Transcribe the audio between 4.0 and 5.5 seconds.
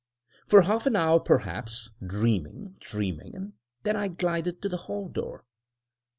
glided to the hall door.